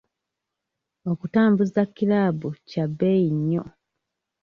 Okutambuza 1.11 1.81
kiraabu 1.95 2.49
kya 2.69 2.85
bbeeyi 2.89 3.29
nnyo. 3.37 3.63